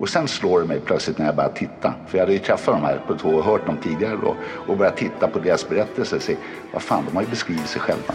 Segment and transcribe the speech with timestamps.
[0.00, 1.94] Och sen slår det mig plötsligt när jag börjar titta.
[2.06, 4.36] För jag hade ju träffat de här på två och hört dem tidigare då.
[4.66, 6.36] Och börjat titta på deras berättelser och se,
[6.72, 8.14] vad fan, de har ju beskrivit sig själva.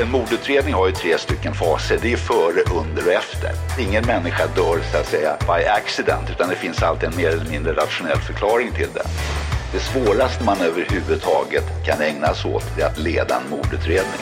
[0.00, 1.98] En mordutredning har ju tre stycken faser.
[2.02, 3.50] Det är före, under och efter.
[3.78, 7.50] Ingen människa dör så att säga by accident utan det finns alltid en mer eller
[7.50, 9.02] mindre rationell förklaring till det.
[9.72, 14.20] Det svåraste man överhuvudtaget kan ägna sig åt är att leda en mordutredning.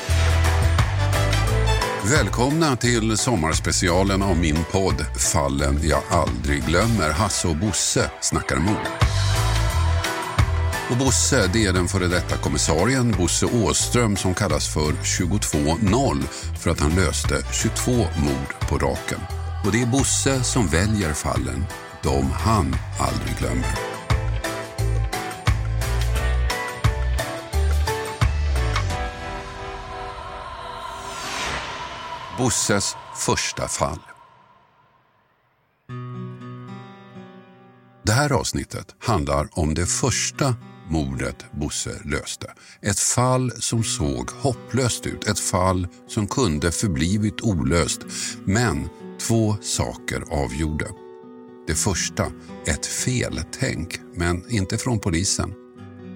[2.10, 7.10] Välkomna till sommarspecialen av min podd Fallen jag aldrig glömmer.
[7.10, 8.86] Hasse och Bosse snackar mord.
[10.90, 16.22] Och Bosse, det är den före detta kommissarien Bosse Åström som kallas för 22-0
[16.60, 19.20] för att han löste 22 mord på raken.
[19.64, 21.64] Och det är Bosse som väljer fallen,
[22.02, 23.97] de han aldrig glömmer.
[32.38, 33.98] Bosses första fall.
[38.02, 40.54] Det här avsnittet handlar om det första
[40.88, 42.52] mordet Bosse löste.
[42.82, 48.00] Ett fall som såg hopplöst ut, ett fall som kunde förblivit olöst.
[48.44, 48.88] Men
[49.20, 50.86] två saker avgjorde.
[51.66, 52.26] Det första,
[52.66, 55.54] ett feltänk, men inte från polisen.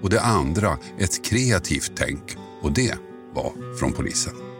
[0.03, 2.97] Och det andra, ett kreativt tänk, och det
[3.33, 4.52] var från polisen.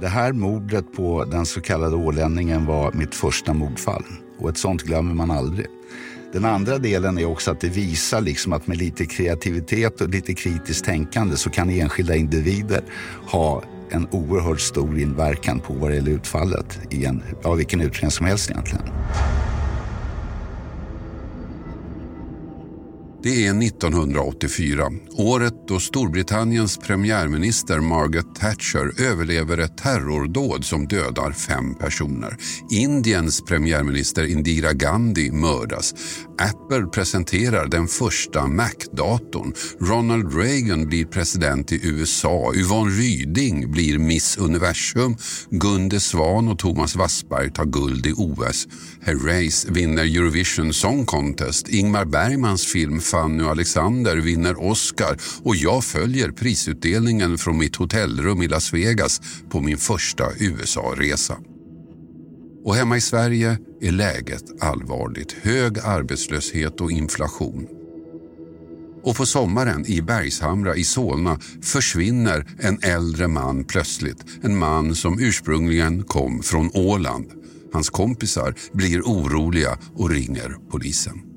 [0.00, 4.04] Det här mordet på den så kallade ålänningen var mitt första mordfall.
[4.38, 5.66] Och ett sånt glömmer man aldrig.
[6.32, 10.34] Den andra delen är också att det visar liksom att med lite kreativitet och lite
[10.34, 12.82] kritiskt tänkande så kan enskilda individer
[13.26, 18.10] ha en oerhört stor inverkan på vad det gäller utfallet i en, ja, vilken utredning
[18.10, 18.84] som helst egentligen.
[23.22, 31.74] Det är 1984, året då Storbritanniens premiärminister Margaret Thatcher överlever ett terrordåd som dödar fem
[31.74, 32.36] personer.
[32.70, 35.94] Indiens premiärminister Indira Gandhi mördas.
[36.38, 39.54] Apple presenterar den första Mac-datorn.
[39.80, 42.52] Ronald Reagan blir president i USA.
[42.54, 45.16] Yvonne Ryding blir Miss Universum.
[45.50, 48.68] Gunde Svan och Thomas Wassberg tar guld i OS.
[49.02, 51.68] Herreys vinner Eurovision Song Contest.
[51.68, 58.42] Ingmar Bergmans film Fanny och Alexander vinner Oscar och jag följer prisutdelningen från mitt hotellrum
[58.42, 59.20] i Las Vegas
[59.50, 61.36] på min första USA-resa.
[62.64, 65.32] Och hemma i Sverige är läget allvarligt.
[65.32, 67.66] Hög arbetslöshet och inflation.
[69.02, 74.24] Och på sommaren i Bergshamra i Solna försvinner en äldre man plötsligt.
[74.42, 77.30] En man som ursprungligen kom från Åland.
[77.72, 81.27] Hans kompisar blir oroliga och ringer polisen.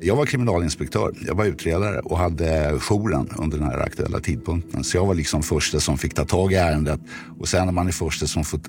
[0.00, 4.84] Jag var kriminalinspektör, jag var utredare och hade jouren under den här aktuella tidpunkten.
[4.84, 7.00] Så jag var liksom första som fick ta tag i ärendet
[7.38, 8.60] och sen när man är första som får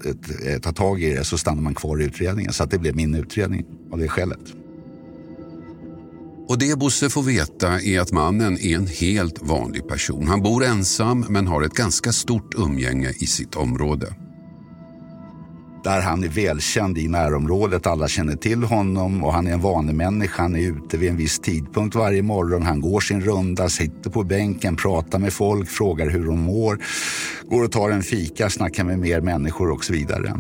[0.60, 2.54] ta tag i det så stannar man kvar i utredningen.
[2.54, 4.40] Så att det blev min utredning av det skälet.
[6.48, 10.28] Och det Bosse får veta är att mannen är en helt vanlig person.
[10.28, 14.16] Han bor ensam men har ett ganska stort umgänge i sitt område
[15.84, 17.88] där han är välkänd i närområdet.
[17.88, 20.42] Alla känner till honom och han är en vanlig människa.
[20.42, 22.64] Han är ute vid en viss tidpunkt varje morgon.
[22.64, 26.80] Han går sin runda, sitter på bänken, pratar med folk, frågar hur de mår.
[27.50, 30.34] Går och tar en fika, snackar med mer människor och så vidare.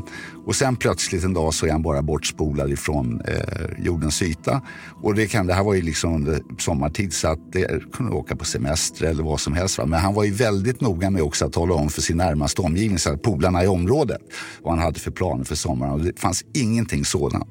[0.49, 4.61] Och sen plötsligt en dag så är han bara bortspolad ifrån eh, jordens yta.
[5.03, 8.35] Och det, kan, det här var ju liksom under sommartid så att det kunde åka
[8.35, 9.77] på semester eller vad som helst.
[9.77, 9.85] Va?
[9.85, 12.99] Men han var ju väldigt noga med också att tala om för sin närmaste omgivning,
[12.99, 14.21] så här, polarna i området,
[14.61, 15.93] vad han hade för planer för sommaren.
[15.93, 17.47] Och det fanns ingenting sådant.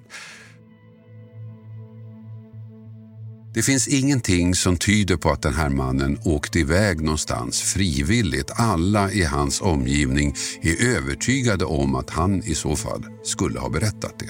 [3.58, 8.50] Det finns ingenting som tyder på att den här mannen åkte iväg någonstans frivilligt.
[8.54, 14.18] Alla i hans omgivning är övertygade om att han i så fall skulle ha berättat
[14.18, 14.28] det.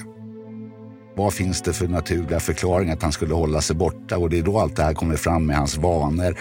[1.15, 4.17] Vad finns det för naturliga förklaringar att han skulle hålla sig borta?
[4.17, 6.37] Och det är då allt det här kommer fram med hans vanor.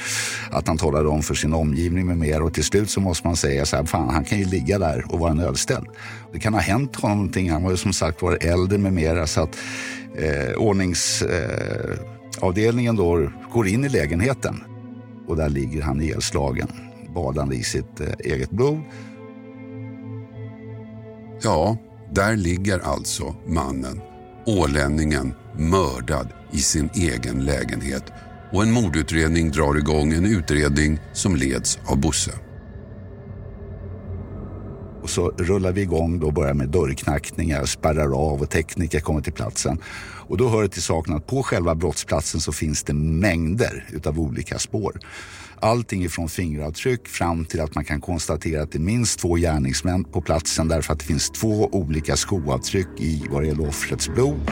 [0.50, 2.42] Att han talade om för sin omgivning med mer.
[2.42, 5.04] Och till slut så måste man säga så här, fan han kan ju ligga där
[5.08, 5.86] och vara nödställd.
[6.32, 7.50] Det kan ha hänt honom någonting.
[7.50, 9.26] Han var ju som sagt var äldre med mera.
[9.26, 9.56] Så att
[10.16, 11.22] eh, ordnings...
[11.22, 14.60] Eh, avdelningen då går in i lägenheten
[15.26, 16.68] och där ligger han ihjälslagen,
[17.14, 18.80] badande i sitt eh, eget blod.
[21.42, 21.76] Ja,
[22.12, 24.00] där ligger alltså mannen
[24.46, 28.04] Ålänningen mördad i sin egen lägenhet
[28.52, 32.32] och en mordutredning drar igång en utredning som leds av Bosse.
[35.02, 39.32] Och så rullar vi igång och börjar med dörrknackningar, spärrar av och tekniker kommer till
[39.32, 39.78] platsen.
[40.28, 44.20] Och då hör det till saken att på själva brottsplatsen så finns det mängder utav
[44.20, 45.00] olika spår.
[45.60, 50.04] Allting ifrån fingeravtryck fram till att man kan konstatera att det är minst två gärningsmän
[50.04, 54.50] på platsen därför att det finns två olika skoavtryck i vad det gäller offrets blod.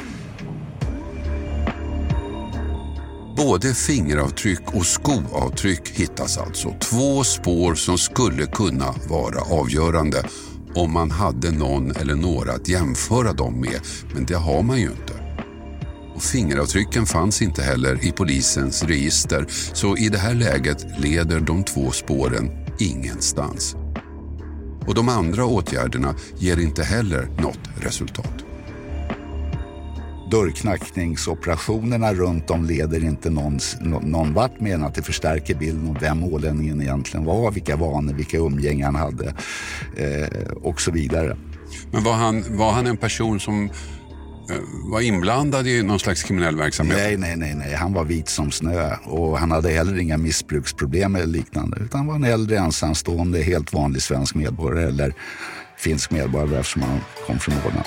[3.36, 6.74] Både fingeravtryck och skoavtryck hittas alltså.
[6.80, 10.24] Två spår som skulle kunna vara avgörande
[10.74, 13.80] om man hade någon eller några att jämföra dem med.
[14.14, 15.15] Men det har man ju inte.
[16.16, 21.64] Och fingeravtrycken fanns inte heller i polisens register så i det här läget leder de
[21.64, 23.76] två spåren ingenstans.
[24.86, 28.46] Och de andra åtgärderna ger inte heller något resultat
[30.30, 33.58] dörrknackningsoperationerna runt om leder inte någon,
[34.02, 38.14] någon vart mer än att det förstärker bilden av vem ålänningen egentligen var, vilka vanor,
[38.14, 39.34] vilka umgängen han hade
[39.96, 41.36] eh, och så vidare.
[41.90, 43.70] Men var han, var han en person som
[44.50, 46.96] Eh, var inblandad i någon slags kriminell verksamhet?
[46.96, 47.74] Nej, nej, nej, nej.
[47.74, 51.76] Han var vit som snö och han hade heller inga missbruksproblem eller liknande.
[51.80, 55.14] Utan han var en äldre ensamstående, helt vanlig svensk medborgare eller
[55.78, 57.86] finsk medborgare eftersom han kom från Åland.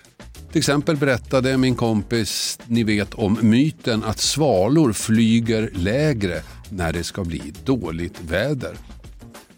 [0.51, 7.03] Till exempel berättade min kompis, ni vet om myten att svalor flyger lägre när det
[7.03, 8.75] ska bli dåligt väder.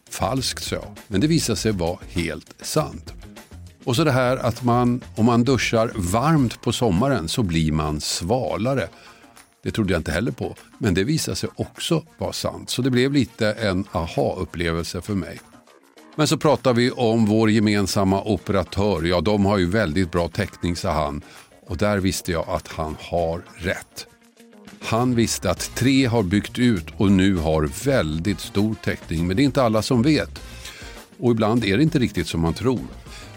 [0.10, 3.14] Falskt sa jag, men det visade sig vara helt sant.
[3.84, 8.02] Och så det här att man, om man duschar varmt på sommaren så blir man
[8.02, 8.88] svalare.
[9.64, 12.70] Det trodde jag inte heller på, men det visade sig också vara sant.
[12.70, 15.40] Så det blev lite en aha-upplevelse för mig.
[16.16, 19.04] Men så pratar vi om vår gemensamma operatör.
[19.04, 21.22] Ja, de har ju väldigt bra täckning, sa han.
[21.68, 24.08] Och där visste jag att han har rätt.
[24.82, 29.28] Han visste att tre har byggt ut och nu har väldigt stor täckning.
[29.28, 30.40] Men det är inte alla som vet.
[31.20, 32.88] Och ibland är det inte riktigt som man tror.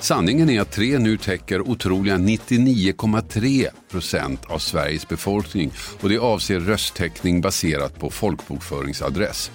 [0.01, 6.61] Sanningen är att tre nu täcker otroliga 99,3 procent av Sveriges befolkning och det avser
[6.61, 9.51] rösttäckning baserat på folkbokföringsadress.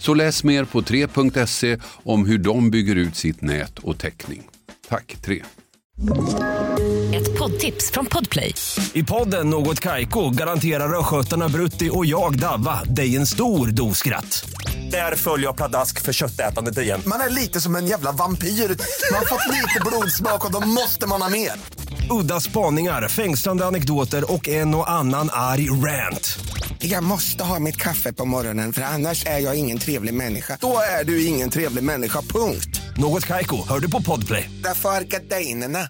[0.00, 4.42] Så läs mer på 3.se om hur de bygger ut sitt nät och täckning.
[4.88, 5.42] Tack 3.
[7.14, 8.54] Ett poddtips från Podplay.
[8.92, 14.50] I podden Något Kaiko garanterar östgötarna Brutti och jag, Davva, dig en stor dos skratt.
[14.90, 17.00] Där följer jag pladask för köttätandet igen.
[17.06, 18.48] Man är lite som en jävla vampyr.
[18.48, 21.52] Man har fått lite blodsmak och då måste man ha mer.
[22.10, 26.38] Udda spaningar, fängslande anekdoter och en och annan arg rant.
[26.82, 30.58] Jag måste ha mitt kaffe på morgonen för annars är jag ingen trevlig människa.
[30.60, 32.80] Då är du ingen trevlig människa, punkt.
[32.96, 34.50] Något Kaiko, hör du på Podplay.
[34.64, 35.88] Därför är gardinerna.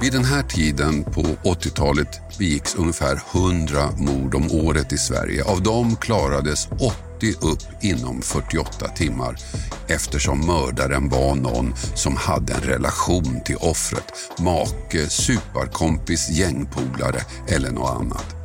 [0.00, 5.44] Vid den här tiden på 80-talet begicks ungefär 100 mord om året i Sverige.
[5.44, 6.68] Av dem klarades
[7.20, 9.36] 80 upp inom 48 timmar
[9.88, 14.04] eftersom mördaren var någon som hade en relation till offret.
[14.38, 18.36] Make, superkompis, gängpolare eller något annat.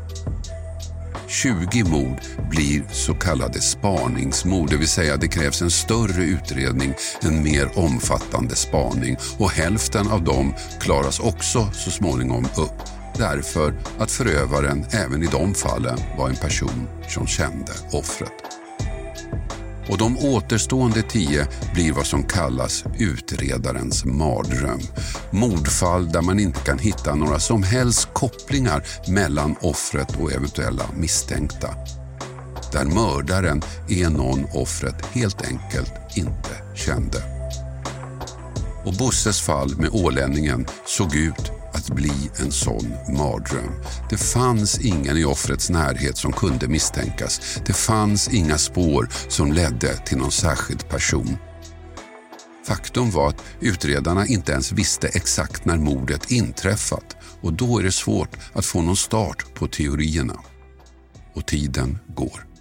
[1.27, 2.17] 20 mord
[2.50, 8.55] blir så kallade spaningsmord, det vill säga det krävs en större utredning, en mer omfattande
[8.55, 12.82] spaning och hälften av dem klaras också så småningom upp
[13.17, 18.64] därför att förövaren även i de fallen var en person som kände offret.
[19.89, 24.79] Och de återstående tio blir vad som kallas utredarens mardröm.
[25.32, 31.70] Mordfall där man inte kan hitta några som helst kopplingar mellan offret och eventuella misstänkta.
[32.72, 37.24] Där mördaren är någon offret helt enkelt inte kände.
[38.86, 43.72] Och Bosses fall med ålänningen såg ut att bli en sån mardröm.
[44.10, 47.60] Det fanns ingen i offrets närhet som kunde misstänkas.
[47.65, 51.38] Det fanns inga spår som ledde till någon särskild person.
[52.67, 57.91] Faktum var att utredarna inte ens visste exakt när mordet inträffat och då är det
[57.91, 60.39] svårt att få någon start på teorierna.
[61.34, 62.55] Och tiden går.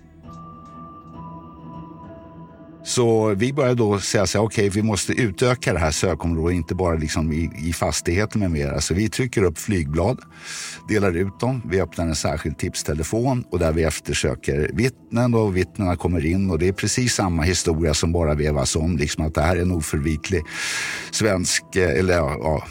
[2.84, 6.56] Så vi började då säga så här, okej, okay, vi måste utöka det här sökområdet,
[6.56, 8.80] inte bara liksom i, i fastigheter med mera.
[8.80, 10.18] Så vi trycker upp flygblad,
[10.88, 15.96] delar ut dem, vi öppnar en särskild tipstelefon och där vi eftersöker vittnen och vittnena
[15.96, 19.42] kommer in och det är precis samma historia som bara vevas om, liksom att det
[19.42, 20.42] här är en oförvitlig
[21.10, 22.64] svensk, eh, eller ja,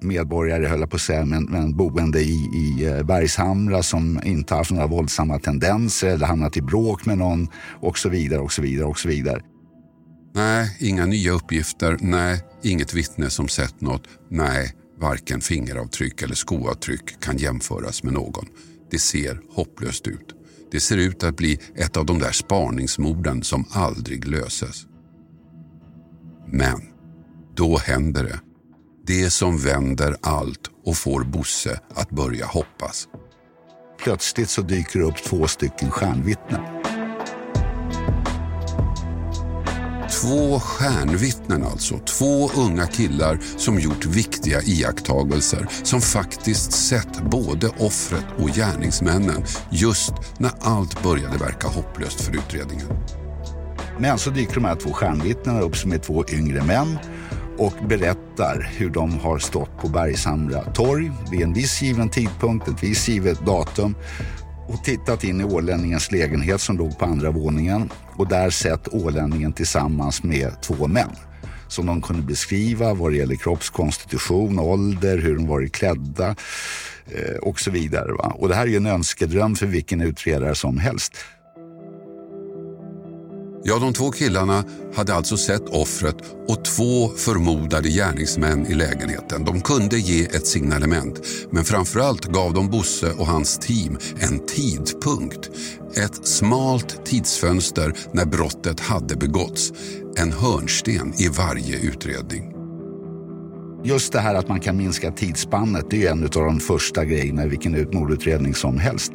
[0.00, 4.54] medborgare, höll jag på att säga, men, men boende i, i eh, Bergshamra som inte
[4.54, 7.48] haft några våldsamma tendenser eller hamnat i bråk med någon
[7.80, 9.42] och så vidare och så vidare och så vidare.
[10.34, 11.96] Nej, inga nya uppgifter.
[12.00, 14.08] Nej, inget vittne som sett något.
[14.28, 18.46] Nej, varken fingeravtryck eller skoavtryck kan jämföras med någon.
[18.90, 20.34] Det ser hopplöst ut.
[20.70, 24.86] Det ser ut att bli ett av de där spaningsmorden som aldrig löses.
[26.46, 26.80] Men
[27.54, 28.40] då händer det.
[29.06, 33.08] Det som vänder allt och får Bosse att börja hoppas.
[34.02, 36.60] Plötsligt så dyker det upp två stycken stjärnvittnen.
[40.20, 41.98] Två stjärnvittnen alltså.
[41.98, 45.68] Två unga killar som gjort viktiga iakttagelser.
[45.82, 52.88] Som faktiskt sett både offret och gärningsmännen just när allt började verka hopplöst för utredningen.
[53.98, 56.98] Men så dyker de här två stjärnvittnena upp som är två yngre män
[57.62, 62.82] och berättar hur de har stått på Bergshamra torg vid en viss given tidpunkt, ett
[62.82, 63.94] visst givet datum
[64.68, 69.52] och tittat in i ålänningens lägenhet som låg på andra våningen och där sett ålänningen
[69.52, 71.10] tillsammans med två män
[71.68, 76.34] som de kunde beskriva vad det gäller kroppskonstitution, ålder, hur de varit klädda
[77.06, 78.12] eh, och så vidare.
[78.12, 78.32] Va?
[78.38, 81.16] Och det här är ju en önskedröm för vilken utredare som helst.
[83.64, 84.64] Ja, de två killarna
[84.94, 86.16] hade alltså sett offret
[86.48, 89.44] och två förmodade gärningsmän i lägenheten.
[89.44, 95.50] De kunde ge ett signalement, men framförallt gav de Bosse och hans team en tidpunkt.
[95.96, 99.72] Ett smalt tidsfönster när brottet hade begåtts.
[100.16, 102.52] En hörnsten i varje utredning.
[103.84, 107.44] Just det här att man kan minska tidsspannet, det är en av de första grejerna
[107.44, 109.12] i vilken mordutredning som helst.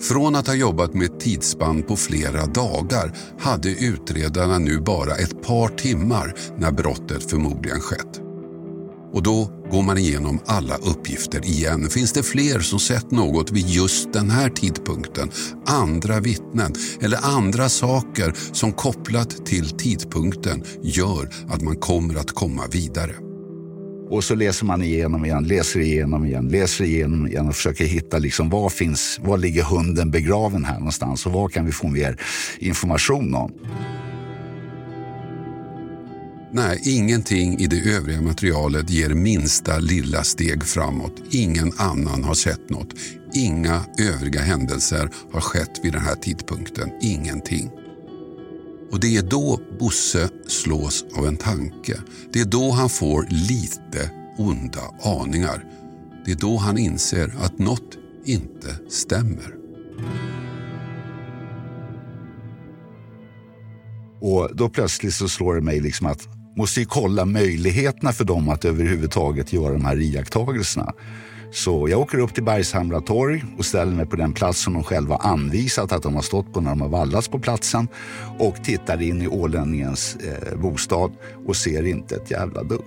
[0.00, 5.42] Från att ha jobbat med ett tidsspann på flera dagar hade utredarna nu bara ett
[5.42, 8.20] par timmar när brottet förmodligen skett.
[9.12, 11.90] Och då går man igenom alla uppgifter igen.
[11.90, 15.30] Finns det fler som sett något vid just den här tidpunkten?
[15.66, 22.62] Andra vittnen eller andra saker som kopplat till tidpunkten gör att man kommer att komma
[22.70, 23.25] vidare.
[24.10, 28.18] Och så läser man igenom igen, läser igenom igen, läser igenom igen och försöker hitta
[28.18, 32.16] liksom var finns, var ligger hunden begraven här någonstans och vad kan vi få mer
[32.58, 33.52] information om?
[36.52, 41.22] Nej, ingenting i det övriga materialet ger minsta lilla steg framåt.
[41.30, 42.94] Ingen annan har sett något.
[43.34, 46.90] Inga övriga händelser har skett vid den här tidpunkten.
[47.00, 47.70] Ingenting.
[48.90, 51.98] Och det är då Bosse slås av en tanke.
[52.32, 55.64] Det är då han får lite onda aningar.
[56.24, 59.54] Det är då han inser att något inte stämmer.
[64.20, 68.48] Och då plötsligt så slår det mig liksom att måste ju kolla möjligheterna för dem
[68.48, 70.92] att överhuvudtaget göra de här iakttagelserna.
[71.50, 74.84] Så jag åker upp till Bergshamra torg och ställer mig på den plats som de
[74.84, 77.88] själva anvisat att de har stått på när de har vallats på platsen
[78.38, 81.12] och tittar in i ålänningens eh, bostad
[81.46, 82.84] och ser inte ett jävla dugg.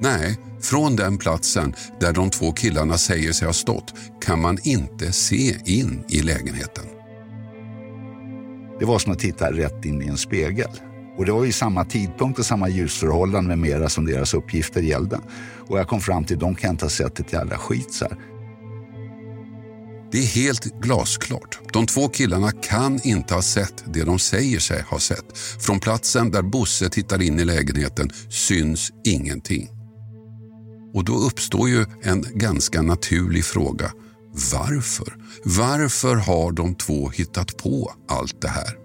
[0.00, 5.12] Nej, från den platsen där de två killarna säger sig ha stått kan man inte
[5.12, 6.84] se in i lägenheten.
[8.78, 10.70] Det var som att titta rätt in i en spegel.
[11.16, 15.20] Och det var ju samma tidpunkt och samma ljusförhållanden med mera som deras uppgifter gällde.
[15.68, 18.04] Och jag kom fram till att de kan inte ha sett ett jävla skit så
[18.04, 18.18] här.
[20.12, 21.58] Det är helt glasklart.
[21.72, 25.38] De två killarna kan inte ha sett det de säger sig ha sett.
[25.38, 29.68] Från platsen där Bosse tittar in i lägenheten syns ingenting.
[30.94, 33.92] Och då uppstår ju en ganska naturlig fråga.
[34.52, 35.16] Varför?
[35.44, 38.78] Varför har de två hittat på allt det här?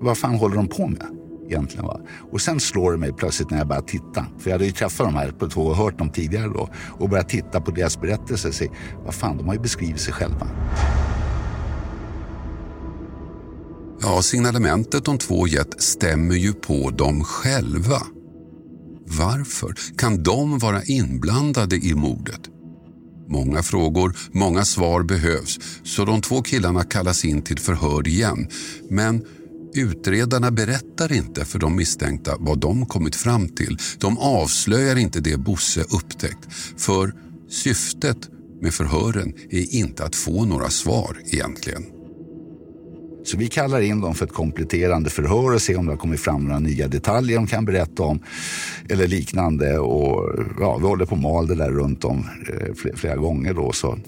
[0.00, 1.17] Vad fan håller de på med?
[1.48, 2.00] Egentligen, va?
[2.32, 4.26] Och sen slår det mig plötsligt när jag börjar titta.
[4.38, 6.68] För jag hade ju träffat de här på två och hört dem tidigare då.
[6.98, 8.68] Och börjat titta på deras berättelser och se,
[9.04, 10.48] vad fan, de har ju beskrivit sig själva.
[14.00, 18.02] Ja, signalementet de två gett stämmer ju på dem själva.
[19.06, 19.74] Varför?
[19.98, 22.40] Kan de vara inblandade i mordet?
[23.28, 28.48] Många frågor, många svar behövs så de två killarna kallas in till förhör igen.
[28.90, 29.24] Men
[29.80, 33.76] utredarna berättar inte för de misstänkta vad de kommit fram till.
[33.98, 36.48] De avslöjar inte det Bosse upptäckt.
[36.76, 37.12] För
[37.50, 38.18] syftet
[38.60, 41.84] med förhören är inte att få några svar egentligen.
[43.24, 46.20] Så vi kallar in dem för ett kompletterande förhör och ser om det har kommit
[46.20, 48.20] fram några nya detaljer de kan berätta om
[48.88, 49.78] eller liknande.
[49.78, 53.54] Och ja, vi håller på och mal det där runt om eh, flera, flera gånger
[53.54, 53.72] då.
[53.72, 53.98] Så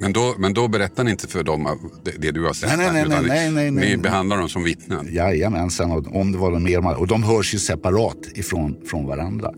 [0.00, 2.68] men då, men då berättar ni inte för dem det, det du har sett?
[2.68, 3.96] Nej, nej, nej, utan nej, nej, nej, ni nej.
[3.96, 5.08] behandlar dem som vittnen?
[5.12, 6.98] Jajamensan, om det var mer.
[6.98, 9.50] Och de hörs ju separat ifrån från varandra.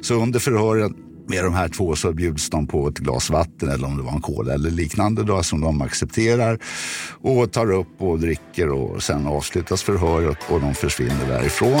[0.00, 0.94] Så under förhören
[1.28, 4.12] med de här två så bjuds de på ett glas vatten eller om det var
[4.12, 6.58] en cola eller liknande då, som de accepterar
[7.20, 11.80] och tar upp och dricker och sen avslutas förhöret och de försvinner därifrån.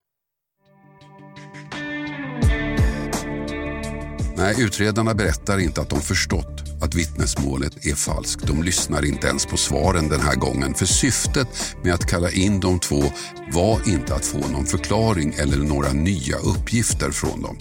[4.41, 8.47] Nej, utredarna berättar inte att de förstått att vittnesmålet är falskt.
[8.47, 10.73] De lyssnar inte ens på svaren den här gången.
[10.73, 11.47] För syftet
[11.83, 13.03] med att kalla in de två
[13.51, 17.57] var inte att få någon förklaring eller några nya uppgifter från dem.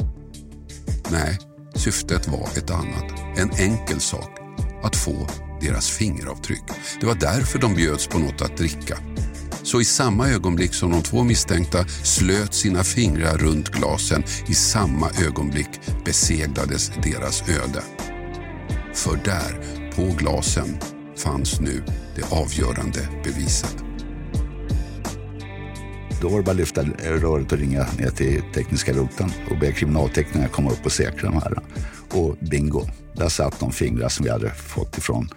[1.10, 1.38] Nej,
[1.74, 3.20] syftet var ett annat.
[3.36, 4.30] En enkel sak.
[4.82, 5.28] Att få
[5.60, 6.64] deras fingeravtryck.
[7.00, 8.98] Det var därför de bjöds på något att dricka.
[9.62, 15.10] Så i samma ögonblick som de två misstänkta slöt sina fingrar runt glasen, i samma
[15.26, 15.68] ögonblick
[16.04, 17.82] beseglades deras öde.
[18.94, 19.60] För där,
[19.96, 20.78] på glasen,
[21.16, 21.82] fanns nu
[22.16, 23.76] det avgörande beviset.
[26.20, 29.72] Då var det bara att lyfta röret och ringa ner till tekniska roten och be
[29.72, 31.58] kriminalteknikerna komma upp och säkra de här.
[32.10, 35.28] Och bingo, där satt de fingrar som vi hade fått ifrån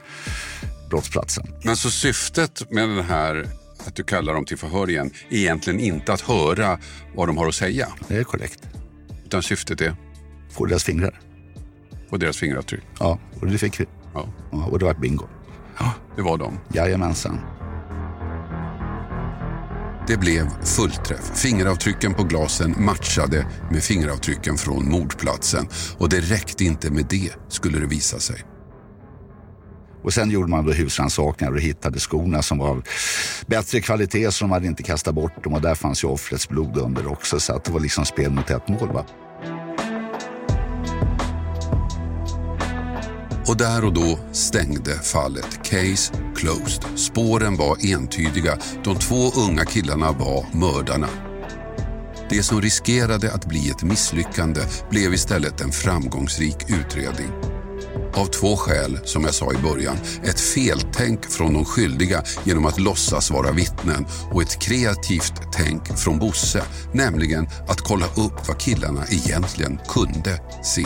[0.89, 1.47] brottsplatsen.
[1.63, 3.47] Men så syftet med den här,
[3.87, 6.79] att du kallar dem till förhör igen, är egentligen inte att höra
[7.15, 7.87] vad de har att säga.
[8.07, 8.59] Det är korrekt.
[9.25, 9.95] Utan syftet är
[10.51, 11.19] Få deras fingrar.
[12.09, 12.83] på deras fingeravtryck.
[12.99, 13.85] Ja, och det fick vi.
[14.13, 15.25] Ja, Ja, och det var bingo.
[16.15, 16.59] det var de.
[16.73, 17.39] Jajamensan.
[20.07, 21.31] Det blev fullträff.
[21.39, 25.67] Fingeravtrycken på glasen matchade med fingeravtrycken från mordplatsen.
[25.97, 28.43] Och det räckte inte med det, skulle det visa sig.
[30.03, 32.83] Och sen gjorde man då husrannsakningar och hittade skorna som var av
[33.45, 36.77] bättre kvalitet så de hade inte kastat bort dem och där fanns ju offrets blod
[36.77, 38.93] under också så att det var liksom spel mot ett mål.
[38.93, 39.05] Va?
[43.47, 45.63] Och där och då stängde fallet.
[45.63, 46.99] Case closed.
[46.99, 48.57] Spåren var entydiga.
[48.83, 51.09] De två unga killarna var mördarna.
[52.29, 57.52] Det som riskerade att bli ett misslyckande blev istället en framgångsrik utredning.
[58.15, 59.97] Av två skäl, som jag sa i början.
[60.23, 66.19] Ett feltänk från de skyldiga genom att låtsas vara vittnen och ett kreativt tänk från
[66.19, 70.85] Bosse, nämligen att kolla upp vad killarna egentligen kunde se.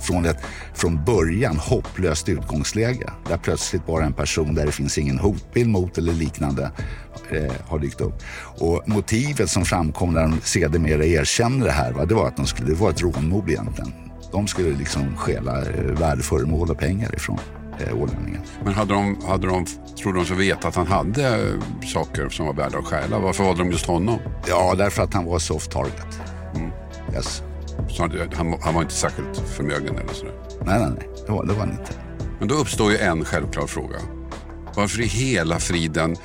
[0.00, 0.42] Från ett
[0.74, 5.98] från början hopplöst utgångsläge där plötsligt bara en person där det finns ingen hotbild mot
[5.98, 6.70] eller liknande
[7.30, 8.22] eh, har dykt upp.
[8.58, 12.46] Och motivet som framkom när de sedermera erkände det här, va, det var att de
[12.46, 14.09] skulle, det var ett rånmord egentligen.
[14.32, 17.38] De skulle liksom stjäla eh, värdeföremål och pengar ifrån
[17.78, 18.42] eh, ålänningen.
[18.64, 19.66] Men hade de, hade de,
[20.02, 23.18] trodde de så veta att han hade eh, saker som var värda att stjäla?
[23.18, 24.18] Varför valde de just honom?
[24.48, 26.20] Ja, därför att han var soft target.
[26.54, 26.70] Mm.
[27.14, 27.42] Yes.
[27.88, 30.34] Så han, han, han, var inte särskilt förmögen eller sådär?
[30.64, 31.08] Nej, nej, nej.
[31.26, 31.92] Det var, det var han inte.
[32.38, 33.96] Men då uppstår ju en självklar fråga.
[34.74, 36.16] Varför i hela friden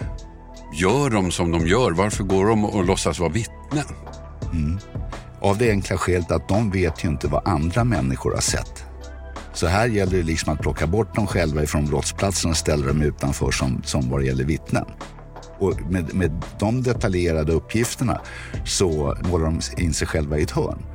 [0.74, 1.92] gör de som de gör?
[1.92, 3.86] Varför går de och låtsas vara vittnen?
[4.54, 4.80] Mm.
[5.46, 8.84] Av det enkla skälet att de vet ju inte vad andra människor har sett.
[9.54, 13.02] Så här gäller det liksom att plocka bort dem själva ifrån brottsplatsen och ställa dem
[13.02, 14.86] utanför som, som vad det gäller vittnen.
[15.60, 18.22] Och med, med de detaljerade uppgifterna
[18.66, 20.86] så målar de in sig själva i ett hörn.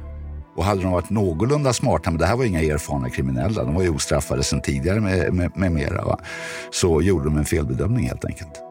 [0.57, 3.83] Och hade de varit någorlunda smarta, men det här var inga erfarna kriminella, de var
[3.83, 6.19] ju ostraffade sedan tidigare med, med, med mera, va?
[6.71, 8.70] så gjorde de en felbedömning helt enkelt.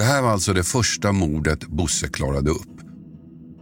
[0.00, 2.80] Det här var alltså det första mordet Bosse klarade upp.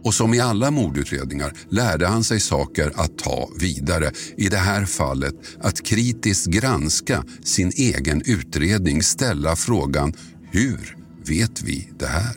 [0.03, 4.11] Och som i alla mordutredningar lärde han sig saker att ta vidare.
[4.37, 10.13] I det här fallet att kritiskt granska sin egen utredning, ställa frågan
[10.51, 12.35] hur vet vi det här?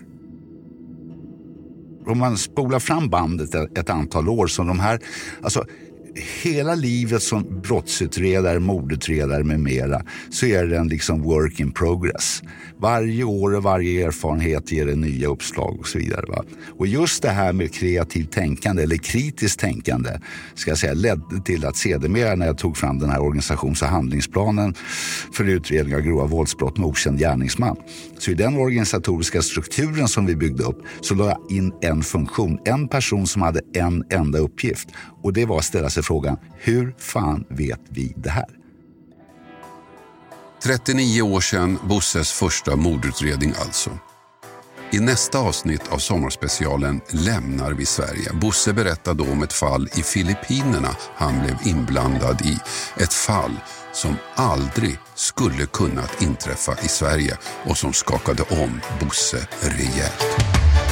[2.07, 5.01] Om man spolar fram bandet ett, antal år så de här,
[5.43, 5.65] alltså
[6.15, 12.43] hela livet som brottsutredare, mordutredare med mera så är det en liksom work in progress.
[12.79, 16.27] Varje år och varje erfarenhet ger en nya uppslag och så vidare.
[16.29, 16.45] Va?
[16.79, 20.11] Och just det här med kreativt tänkande eller kritiskt tänkande
[20.55, 23.89] ska jag säga, ledde till att sedermera när jag tog fram den här organisations och
[23.89, 24.75] handlingsplanen
[25.33, 27.77] för utredning av grova våldsbrott med okänd gärningsman.
[28.19, 32.59] Så i den organisatoriska strukturen som vi byggde upp så la jag in en funktion,
[32.65, 34.89] en person som hade en enda uppgift
[35.23, 38.49] och det var att ställa sig frågan, hur fan vet vi det här?
[40.63, 43.91] 39 år sedan Bosses första mordutredning alltså.
[44.95, 48.33] I nästa avsnitt av sommarspecialen lämnar vi Sverige.
[48.33, 52.59] Bosse berättar då om ett fall i Filippinerna han blev inblandad i.
[53.03, 53.61] Ett fall
[53.93, 60.92] som aldrig skulle kunnat inträffa i Sverige och som skakade om Bosse rejält.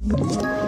[0.00, 0.67] ett